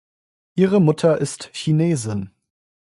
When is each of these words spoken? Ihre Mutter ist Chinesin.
Ihre 0.55 0.81
Mutter 0.81 1.19
ist 1.21 1.51
Chinesin. 1.53 2.31